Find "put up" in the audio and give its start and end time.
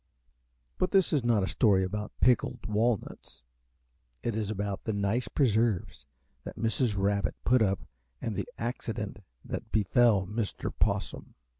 7.43-7.81